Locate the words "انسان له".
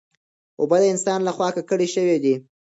0.93-1.31